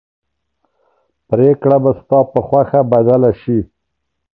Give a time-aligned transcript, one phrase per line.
[1.29, 3.59] پرېکړه به ستا په خوښه بدله شي.